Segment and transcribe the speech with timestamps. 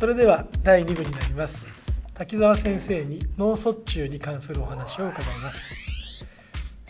[0.00, 1.54] それでは第2部になります。
[2.14, 5.56] 滝沢先生に脳卒中に関するお話を伺います。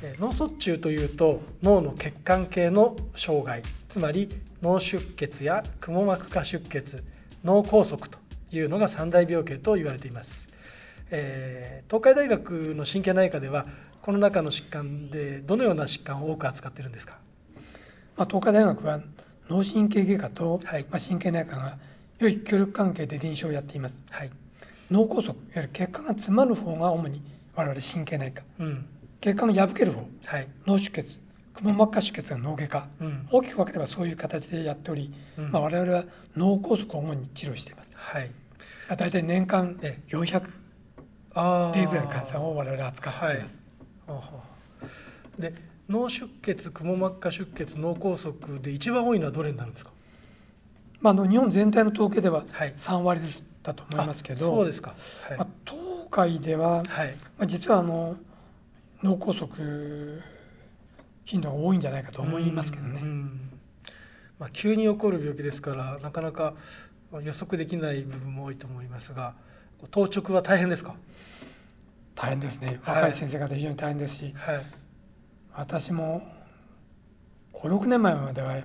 [0.02, 4.30] え脳卒中というと脳の血管系の障害つまり
[4.62, 7.04] 脳出血やくも膜下出血
[7.44, 8.18] 脳梗塞と
[8.56, 10.30] いうのが三大病系と言われています、
[11.10, 13.66] えー東海大学の神経内科では
[14.02, 17.18] この中の疾患でどのような疾患を多く扱っているんですか？
[18.16, 19.00] まあ、東海大学は
[19.50, 20.86] 脳神経外科と、はい。
[20.88, 21.78] まあ、神経内科が
[22.20, 23.94] 良い協力関係で臨床をやっています。
[24.10, 24.30] はい。
[24.90, 27.22] 脳梗塞いわゆる血管が詰まる方が主に
[27.54, 28.42] 我々神経内科。
[28.58, 28.86] うん。
[29.20, 30.48] 血管が破ける方はい。
[30.66, 31.18] 脳出血
[31.54, 32.88] くも膜下出血が脳外科。
[33.00, 33.28] うん。
[33.30, 35.50] 大きく分ければそういう形でやっており、うん。
[35.52, 36.04] まあ、我々は
[36.36, 37.88] 脳梗塞を主に治療しています。
[37.94, 38.28] はい。
[38.88, 40.42] まあ大体年間え400
[41.34, 43.54] あ例ぐらいの患者さんを我々は扱っています、
[44.08, 44.42] ほうほ
[45.38, 45.54] うで
[45.88, 49.92] 脳出血くも膜下出血脳梗塞で一番多いのはどれになるんですか？
[51.00, 52.74] まあ、あの日本全体の統計でははい。
[52.86, 54.94] 3割ずつだと思いますけど、あそうですか。
[55.28, 57.16] はい、まあ、東海では、はい。
[57.38, 58.16] まあ、実はあの
[59.02, 59.48] 脳梗塞
[61.24, 63.00] 頻度が多いんじゃないかと思いますけどね、
[64.38, 66.54] まあ、急に起こる病気ですからなかなか
[67.22, 69.34] 予測できない部分も多いと思いますが
[69.90, 70.94] 当直は大変ですか？
[72.14, 72.80] 大変ですね。
[72.82, 73.02] はい。
[73.04, 74.66] 若い先生方非常に大変ですし、はい。
[75.54, 76.22] 私も
[77.54, 78.56] 56年前までは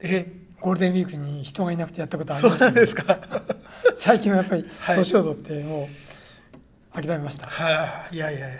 [0.00, 3.20] えゴールデンウィークに人がいなくてやったことありましたですか。
[3.98, 4.96] 最近はやっぱりはい。
[4.96, 5.88] 年を取っても
[6.94, 8.58] う諦めました、はい、いやいやいや、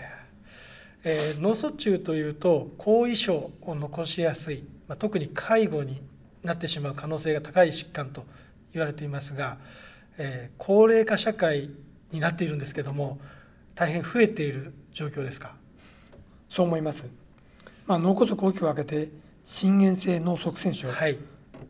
[1.03, 6.01] えー脳卒中というと後遺症を残しやすい、まあ、特に介護に
[6.43, 8.25] なってしまう可能性が高い疾患と
[8.73, 9.57] 言われていますが、
[10.17, 11.69] えー高齢化社会
[12.11, 13.19] になっているんですけども
[13.75, 15.55] 大変増えている状況ですか？
[16.49, 17.03] そう思います、
[17.87, 19.09] まあ、脳梗塞を大きく分けて
[19.45, 21.17] 心原性脳塞栓症、はい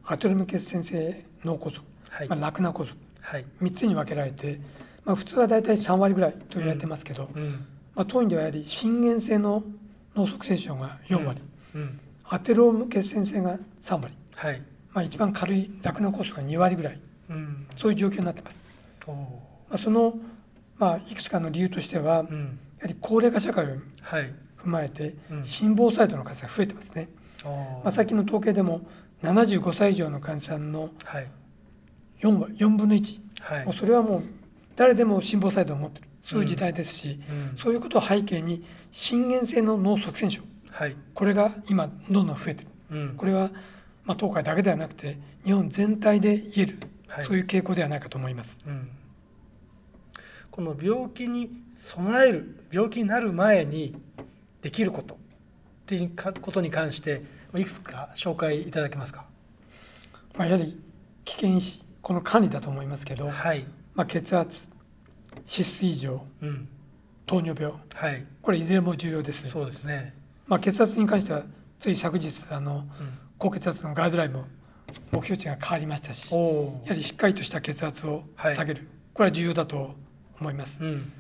[0.06, 2.30] アトロミ血栓性脳梗塞、はい。
[2.30, 3.46] まあ、ラクナ梗塞はい。
[3.62, 4.60] 3つに分けられて、
[5.06, 7.68] まあ、普通は大体3割ぐらいと言われてますけど、うん。
[7.96, 9.64] まあ、当院ではやはり心原性の
[10.16, 11.42] 脳塞栓症が4割、
[11.76, 12.00] うん。
[12.26, 14.62] アテローム血栓性が3割、はい。
[14.94, 17.00] まあ、一番軽いラクナ梗塞が2割ぐらい。
[17.30, 17.68] うん。
[17.78, 18.56] そういう状況になってます、
[19.08, 20.18] まあ、その、
[20.78, 22.60] まあ、いくつかの理由としては、やうん。
[22.82, 23.70] はり高齢化社会を
[24.02, 24.34] はい。
[24.64, 25.46] 踏まえてうん。
[25.46, 27.08] 心房細動の数が増えてますね、
[27.84, 28.82] まあ、最近の統計でも
[29.24, 31.32] 75歳以上の患者さんのはい。
[32.22, 33.66] 4割4分の1、はい。
[33.66, 34.24] もうそれはもう
[34.76, 36.08] 誰でも心房細動を持ってる。
[36.24, 37.58] そういう時代ですし、うん。
[37.58, 40.42] そういうことを背景に心原性の脳塞栓症。
[40.70, 40.96] はい。
[41.14, 42.68] これが今どんどん増えてる。
[42.92, 43.16] うん。
[43.18, 43.52] これは、
[44.06, 47.26] まあ、東海だけではなくて日本全体で言える、はい。
[47.26, 48.50] そういう傾向ではないかと思います。
[48.66, 48.90] うん。
[50.52, 51.52] この病気に
[51.94, 53.96] 備える病気になる前に
[54.62, 55.18] できることっ
[55.88, 57.24] ていうかことに関して
[57.56, 59.26] いくつか紹介いただけますか？
[60.38, 60.80] まあ、やはり
[61.26, 61.60] 危険
[62.02, 63.66] この管理だと思いますけど、はい。
[63.96, 64.52] まあ、血圧
[65.48, 66.70] 脂質異常うん。
[67.26, 67.74] 糖尿病。
[67.94, 68.26] はい。
[68.42, 69.50] これいずれも重要です。
[69.50, 70.14] そうですね。
[70.48, 71.44] まあ、血圧に関しては
[71.80, 72.84] つい昨日あのうん。
[73.38, 74.46] 高血圧のガイドラインも
[75.12, 79.96] 目標値が変わりましたしやはりしっかりとした血圧をはい下げる、これは重要だと
[80.40, 80.72] 思います。
[80.80, 81.12] うん。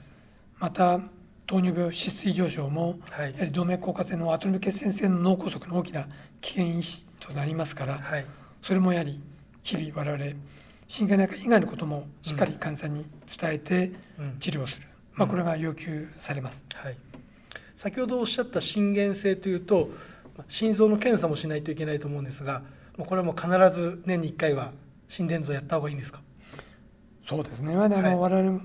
[0.59, 0.99] また
[1.49, 3.33] 糖尿病脂質異常症もはい。
[3.33, 6.07] やはり動脈硬化性のアトロミ血栓性の脳梗塞の大きな
[6.41, 8.25] 危険因子となりますから、はい。
[8.63, 9.19] それもやはり
[9.63, 10.23] 日々我々
[10.95, 13.05] 神経内科以外のこともしっかり患者さんに
[13.39, 14.39] 伝えてうん。
[14.39, 15.31] 治療する、まあ、うん。
[15.31, 16.97] これが要求されます、はい。
[17.81, 19.89] 先ほどおっしゃった心原性というと
[20.37, 22.61] まあ心臓の検査もしないといけないと思うんですが
[22.97, 24.71] これはもう必ず年に1回は
[25.07, 26.21] 心電図をやった方がいいんですか？
[27.27, 28.33] そうですね、まだあのはい。
[28.33, 28.61] 我々も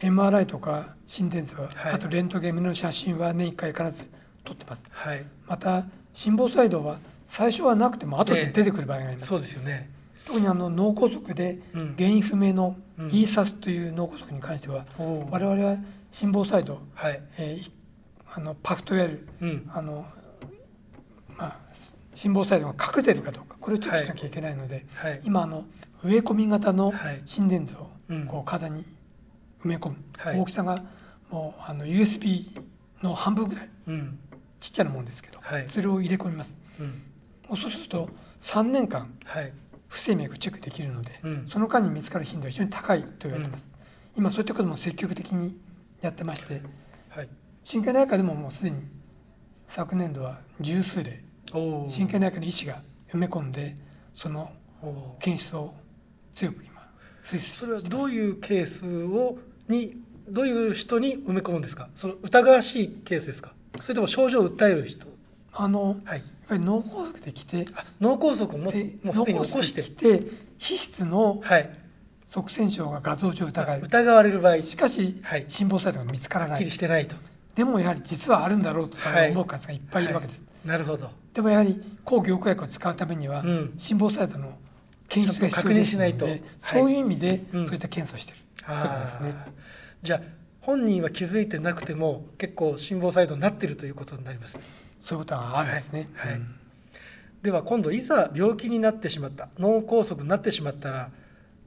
[0.00, 1.92] MRI とか心電図は、はい。
[1.94, 4.08] あとレントゲンの写真は年1回必ず
[4.44, 4.82] 撮ってます。
[4.90, 5.24] はい。
[5.46, 6.98] また心房細動は
[7.36, 9.90] 最初はなくても後で出てくる場合があります、そうですよね。
[10.26, 11.94] 特にあの脳梗塞でうん。
[11.96, 13.08] 原因不明のうん。
[13.08, 15.76] ESAS という脳梗塞に関しては、おー我々は
[16.12, 17.22] 心房細動、はい。
[17.38, 17.72] えーい
[18.34, 19.70] あのパフといわれるうん。
[19.72, 20.04] あの、
[21.38, 21.58] まあ、
[22.14, 25.22] 心房細動が隠れているかどうかこれをチェックしなきゃいけないので、はい。
[25.24, 25.64] 今あの
[26.04, 27.22] 植え込み型のはい。
[27.24, 28.26] 心電図をうん。
[28.26, 28.84] こう体に
[29.66, 30.40] 埋め込む、はい。
[30.40, 30.82] 大きさが
[31.30, 32.46] もうあの USB
[33.02, 33.70] の半分ぐらい。
[33.88, 34.18] うん。
[34.60, 35.68] ちっちゃなものですけど、はい。
[35.70, 36.50] それを入れ込みます。
[36.80, 36.86] うん。
[37.48, 38.08] もうそうすると
[38.42, 39.52] 3年間はい。
[39.88, 41.48] 不整脈をチェックできるので、うん。
[41.48, 43.64] その間に見つかる頻度は非常に高いと言われています、
[44.16, 45.56] 今そういったことも積極的に
[46.00, 46.62] やってまして
[47.10, 47.28] はい。
[47.70, 48.82] 神経内科でももうすでに
[49.74, 51.22] 昨年度は十数例
[51.52, 52.82] 神経内科の医師が
[53.12, 53.76] 埋め込んで
[54.14, 54.52] その
[55.20, 55.74] 検出を
[56.34, 56.88] 強く今
[57.30, 59.96] 推進それはどういうケースをに
[60.28, 61.88] どういう人に埋め込むんですか？
[61.96, 63.52] その疑わしいケースですか？
[63.82, 65.06] それとも症状を訴える人？
[65.52, 66.18] あのはい。
[66.18, 69.82] やっぱり脳梗塞で来てあ脳梗塞をもでもうすでに起こして。
[69.82, 71.70] 脳梗塞で来て皮質のはい。
[72.28, 74.62] 側線症が画像上疑える疑われる場合。
[74.62, 75.46] しかし、はい。
[75.48, 76.70] 心房細動が見つからない。
[76.70, 77.14] してないと。
[77.54, 79.30] でもやはり実はあるんだろうとはい。
[79.30, 81.10] 思う方がいっぱいいるわけです、なるほど。
[81.34, 83.74] でもやはり抗凝固薬を使うためには、うん。
[83.78, 84.58] 心房細動の
[85.08, 86.26] 検出が必要ですのちゃんと確認しないと。
[86.26, 86.42] ではい
[86.80, 87.66] そういう意味で、うん。
[87.66, 88.40] そういった検査をしている。
[88.40, 89.34] ということですね。
[90.02, 90.20] じゃあ
[90.60, 94.52] 本人は気づいてなくても結構心房細動になっているということになります。
[95.02, 96.30] そういうことがあるんですね、はい。
[96.32, 96.40] はい。
[96.40, 96.56] うん。
[97.42, 101.10] では今度いざ病気になってしまった脳梗塞になってしまったら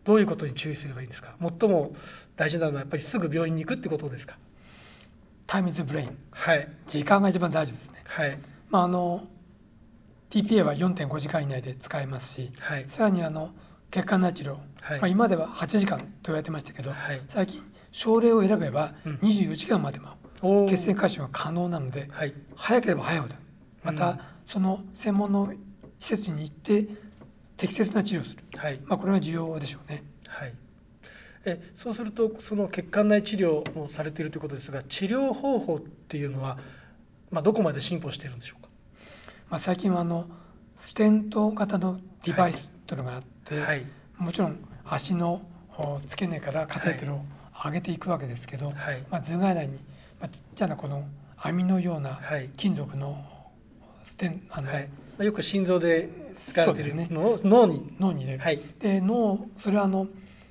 [0.03, 1.35] どういうことに注意すればいいんですか？
[1.39, 1.93] 最も
[2.35, 4.37] 大事なのはやっぱりすぐ病院に行くってことですか？
[5.47, 6.17] Time is brain。
[6.31, 6.67] はい。
[6.87, 8.37] 時間が一番大事ですね、はい。
[8.69, 9.27] まあ、あの
[10.31, 12.87] TPA は4.5時間以内で使えますしはい。
[12.95, 13.51] さらにあの
[13.91, 14.99] 血管内治療、はい。
[14.99, 17.21] まあ、今では8時間と言われてましたけど、はい。
[17.29, 19.15] 最近症例を選べばうん。
[19.15, 20.15] 24時間までも
[20.69, 22.33] 血栓回収が可能なので、はい。
[22.55, 23.35] 早ければ早いほど。
[23.83, 24.19] また、うん。
[24.47, 25.53] その専門の
[25.99, 26.87] 施設に行って
[27.57, 28.79] 適切な治療をする、はい。
[28.85, 30.03] まあ、これが重要でしょうね。
[30.27, 30.53] はい。
[31.45, 36.57] えそうするとその血管内治療もされているということですが治療方法っていうのは、
[37.31, 38.69] まあ、どこまで進歩しているんでしょうか？
[39.49, 40.25] まあ、最近はあの
[40.87, 42.57] ステント型のデバイス
[42.89, 43.85] というのがあって、はい。
[44.17, 45.41] もちろん足の
[45.77, 47.21] お付け根からカテーテルを
[47.63, 48.75] 上げていくわけですけど、はい。
[49.11, 49.75] まあ、頭蓋内に、
[50.19, 51.03] まあ、ちっちゃなこの
[51.37, 52.49] 網のようなはい。
[52.57, 53.23] 金属の
[54.07, 54.87] ステンあの、はい。
[54.87, 56.09] まあ、よく心臓で
[56.49, 57.07] 使われているね。
[57.11, 57.95] のを脳に。
[57.99, 58.59] 脳に入れる、はい。
[58.79, 60.07] で脳それはあの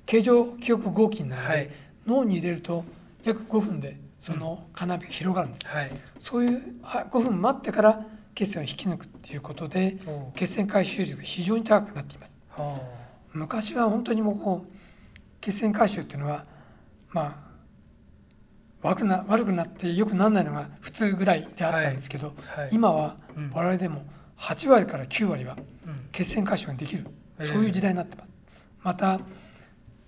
[0.07, 1.71] 形状記憶合金なので、はい。
[2.07, 2.85] 脳に入れると
[3.25, 5.91] 約5分でその金網が広がるんです、はい。
[6.21, 8.07] そういうあ5分待ってから
[8.39, 9.99] 血栓を引き抜くっていうことで
[10.37, 12.33] 血栓回収率が非常に高くなっています。
[12.51, 12.81] は
[13.33, 14.73] 昔は本当にもうこう
[15.41, 16.47] 血栓回収っていうのは
[17.11, 17.49] まあ
[18.83, 22.37] 悪くな悪くなって良くならないのが普通ぐらいであったんですけど、はい。
[22.61, 22.69] はい。
[22.73, 23.51] 今はうん。
[23.53, 24.05] 我々でも
[24.39, 25.57] 8割から9割は
[26.13, 27.07] 血栓回収ができる、
[27.41, 27.49] ええ。
[27.49, 28.29] そういう時代になってます。
[28.85, 29.19] また、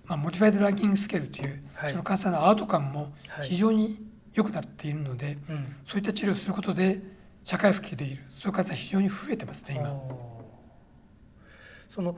[0.05, 1.91] まあ、 modified Rankin Scale という、はい。
[1.91, 3.49] その患者さんのアウトカムもはい。
[3.49, 3.97] 非常に
[4.33, 5.75] 良くなっているので、うん。
[5.85, 7.01] そういった治療をすることで
[7.43, 8.23] 社会復帰できる。
[8.37, 9.99] そういう患者さん非常に増えてますね今。
[11.93, 12.15] その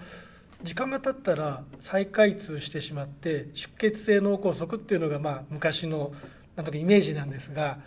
[0.64, 3.48] 時間が経ったら再開通してしまって
[3.80, 6.12] 出血性脳梗塞っていうのがまあ昔の
[6.56, 7.80] なんとかイメージなんですが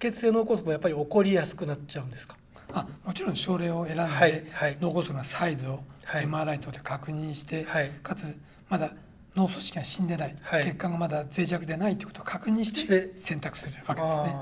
[0.00, 2.36] 出血性脳梗塞もやっぱり起こりやすくなっちゃうんですか？
[2.74, 4.78] あもちろん症例を選んで、はいはい。
[4.80, 6.26] 脳梗塞のサイズをはい。
[6.26, 7.90] MRI 等で確認して、はい。
[8.02, 8.20] かつ
[8.68, 8.92] まだ
[9.34, 10.64] 脳組織が死んでない、はい。
[10.64, 14.36] 血管がまだ脆弱でないということを確認して選択するわけですね。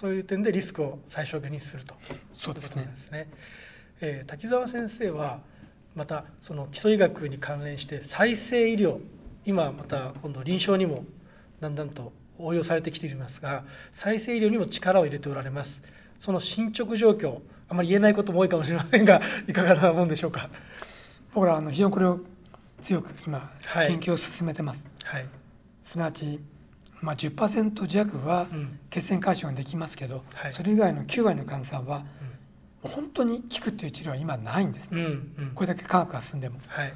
[0.00, 1.94] そういう点でリスクを最小限にすると。
[2.34, 2.84] そうですね。
[2.84, 3.28] ですね。
[4.00, 5.40] えー滝沢先生は
[5.94, 8.98] またその基礎医学に関連して再生医療
[9.46, 11.04] 今また今度臨床にも
[11.60, 13.64] だんだんと応用されてきていますが
[14.02, 15.70] 再生医療にも力を入れておられます。
[16.20, 17.38] その進捗状況
[17.68, 20.50] あまり言えないことも多いかもしれませんが いかがなもんでしょうか？
[21.34, 22.20] 僕らはあの非常にこれを
[22.84, 23.88] 強く今はい。
[23.88, 24.80] 研究を進めてます。
[25.04, 25.26] はい。
[25.90, 26.38] すなわち、
[27.02, 28.78] まあ、10%弱はうん。
[28.90, 30.54] 血栓回収ができますけど、はい。
[30.54, 31.86] それ以外の9割の患者さん。
[31.86, 32.04] は
[32.82, 35.04] 本当に効くっていう治療は今ないんです、うんうん。
[35.04, 35.08] う
[35.46, 36.60] んこれだけ科学が進んでも。
[36.66, 36.94] はい。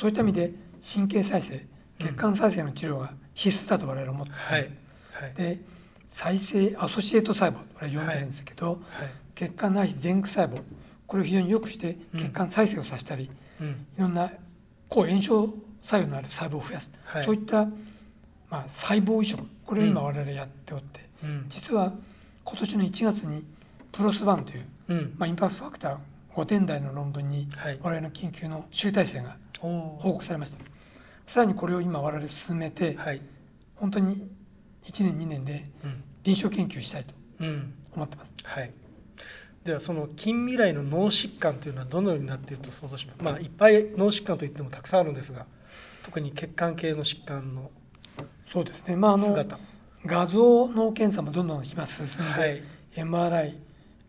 [0.00, 0.52] そういった意味で
[0.94, 1.66] 神経再生
[2.04, 4.62] 血管再生の治療が必須だと我々は思っています、はい。
[4.62, 5.34] はい。
[5.34, 5.60] で
[6.20, 8.78] 再生アソシエイト細胞これ呼んでるんですけど、はい。
[9.36, 10.62] 血管内皮前駆細胞
[11.06, 12.20] これを非常によくしてうん。
[12.20, 13.66] 血管再生をさせたり、うん。
[13.68, 14.32] いろんな
[14.88, 17.24] 抗炎症作用のある細胞を増やす、はい。
[17.24, 17.66] そういった、
[18.50, 20.06] まあ、細胞移植これを今うん。
[20.06, 21.46] 我々やっておって、うん。
[21.50, 21.92] 実は
[22.44, 23.44] 今年の1月に
[23.92, 25.14] プロスバンという、うん。
[25.18, 25.98] まあ、インパクトファクター
[26.34, 27.78] 5点台の論文にはい。
[27.82, 30.58] 我々の研究の集大成がお報告されました。
[31.32, 33.22] さらにこれを今我々進めて、はい。
[33.76, 34.28] 本当に
[34.86, 36.04] 1年2年でうん。
[36.24, 37.74] 臨床研究したいとうん。
[37.94, 38.28] 思ってます。
[38.44, 38.72] はい、
[39.64, 43.22] ではその近未来の脳疾患というのはどのようになっていると想像します？
[43.22, 45.46] まあいっぱい脳疾患といってもたくさんあるんですが
[46.04, 47.70] 特に血管系の疾患の
[48.52, 48.96] そうですね。
[48.96, 49.58] まああの姿。
[50.06, 52.62] 画像脳検査もどんどん今進んで、はい。
[52.96, 53.52] MRI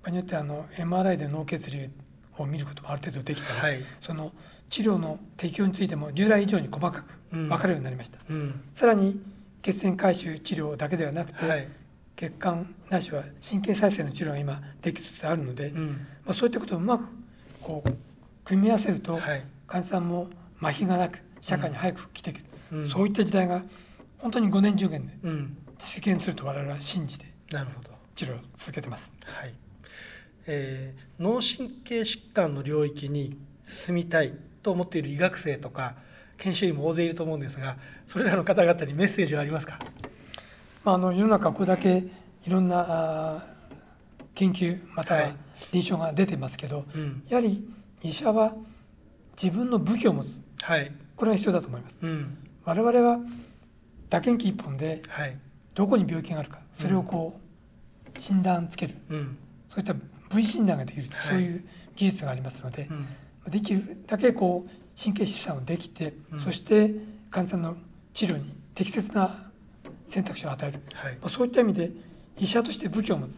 [0.03, 1.89] 場合によってはあの MRI で脳血流
[2.37, 3.83] を見ることもある程度できたり、はい。
[4.01, 4.31] その
[4.69, 7.49] 治療の適用についても従来以上に細かくうん。
[7.49, 8.61] 分かるようになりました、うん。
[8.79, 9.21] さらに
[9.61, 11.67] 血栓回収治療だけではなくて、はい。
[12.15, 15.87] 血管なしは神経再生の治療が今できつつあるので、うん。
[16.25, 17.05] まあ、そういったことをうまく
[17.61, 17.93] こう
[18.45, 19.45] 組み合わせると、はい。
[19.67, 20.27] 患者さんも
[20.61, 22.89] 麻痺がなく社会に早く復帰できる、うん。
[22.89, 23.63] そういった時代が
[24.19, 25.57] 本当に5年10年でうん。
[25.95, 27.89] 実現すると我々は信じてなるほど。
[28.15, 29.11] 治療を続けてます。
[29.23, 29.53] はい。
[30.47, 33.37] えー脳神経疾患の領域に
[33.85, 34.33] 進みたい
[34.63, 35.95] と思っている医学生とか
[36.37, 39.79] 研修医も大勢いると思うんですがそれらの方々にメッセージはありますか？
[40.85, 42.03] まあ、あの世の中これだけ
[42.45, 43.45] いろんな
[44.35, 45.35] 研究またははい。
[45.73, 47.23] 臨床が出てますけど、うん。
[47.27, 47.67] やはり
[48.01, 48.53] 医者は
[49.41, 50.39] 自分の武器を持つ。
[50.61, 50.89] はい。
[51.17, 51.95] これが必要だと思います。
[52.01, 52.37] うん。
[52.63, 53.19] 我々は
[54.09, 55.37] 打鍵器一本ではい。
[55.75, 57.39] どこに病気があるかそれをこ
[58.15, 59.37] う診断つける、うん。
[59.69, 61.29] そういった部位診断ができる、はい。
[61.29, 61.63] そういう
[61.95, 62.89] 技術がありますので、
[63.45, 63.51] うん。
[63.51, 66.41] できるだけこう神経疾患をできて、うん。
[66.41, 66.91] そして
[67.31, 67.77] 患者さんの
[68.13, 69.51] 治療に適切な
[70.11, 71.17] 選択肢を与える、はい。
[71.21, 71.91] まあそういった意味で
[72.37, 73.31] 医者として武器を持つ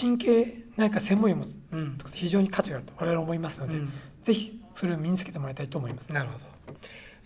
[0.00, 1.98] 神経内科専門医を持つうん。
[2.12, 3.92] 非常に価値があると我々は思いますので、うん。
[4.26, 6.12] ぜひそれを身につけてもらいたいと思います。
[6.12, 6.44] なるほど。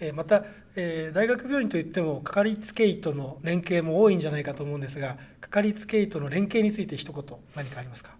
[0.01, 0.45] えーまた、
[0.77, 7.25] えー大学病院といってもかかりつけ医との連携も多いんじゃないかと思うんですがかかりつけ医との連携について一言
[7.55, 8.17] 何かありますか？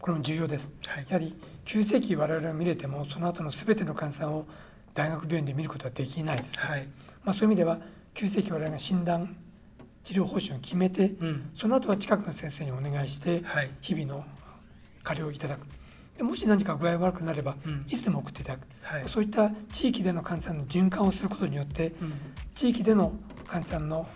[0.00, 0.68] これも重要です。
[0.86, 1.06] はい。
[1.08, 1.34] やはり
[1.64, 4.46] 急性期我々が見れてもその後の全ての患者さんを
[4.94, 6.58] 大学病院で見ることはできないです。
[6.58, 6.88] はい。
[7.24, 7.80] まあ、そういう意味では
[8.14, 9.36] 急性期我々が診断
[10.04, 11.50] 治療方針を決めて、うん。
[11.56, 13.70] その後は近くの先生にお願いしてはい。
[13.80, 14.24] 日々の
[15.02, 15.66] 加療をいただく。
[15.66, 15.75] で
[16.22, 17.86] もし何か具合悪くなれば、うん。
[17.88, 19.08] いつでも送っていただく、はい。
[19.08, 22.14] そういった地域での患者さんの循環をすることによってうん。
[22.54, 23.12] 地域での
[23.46, 24.06] 患者さんの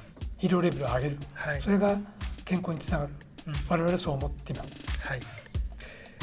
[0.40, 1.62] 医療レベルを上げる、はい。
[1.62, 1.98] それが
[2.44, 3.12] 健康につながる、
[3.46, 3.54] うん。
[3.68, 4.70] 我々はそう思っています。
[5.06, 5.20] はい。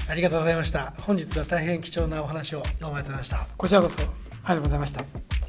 [0.10, 0.94] ありがとうございました。
[1.02, 3.48] 本日は大変貴重なお話をどうもありがとうございました。
[3.58, 4.08] こちらこそあり
[4.44, 5.47] がとうございました